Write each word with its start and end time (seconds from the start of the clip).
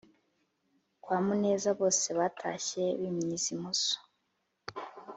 kwa 1.03 1.17
Muneza, 1.25 1.69
bose 1.79 2.07
batashye 2.19 2.83
bimyiza 2.99 3.47
imoso 3.55 3.93